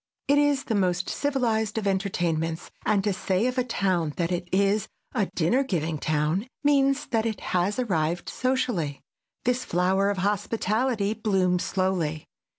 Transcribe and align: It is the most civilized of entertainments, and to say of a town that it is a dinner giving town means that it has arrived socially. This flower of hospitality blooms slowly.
It 0.27 0.39
is 0.39 0.63
the 0.63 0.73
most 0.73 1.09
civilized 1.11 1.77
of 1.77 1.85
entertainments, 1.85 2.71
and 2.87 3.03
to 3.03 3.13
say 3.13 3.45
of 3.45 3.59
a 3.59 3.63
town 3.63 4.13
that 4.17 4.31
it 4.31 4.49
is 4.51 4.87
a 5.13 5.27
dinner 5.35 5.61
giving 5.63 5.99
town 5.99 6.47
means 6.63 7.05
that 7.11 7.27
it 7.27 7.39
has 7.53 7.77
arrived 7.77 8.27
socially. 8.27 9.01
This 9.45 9.63
flower 9.63 10.09
of 10.09 10.17
hospitality 10.17 11.13
blooms 11.13 11.61
slowly. 11.63 12.25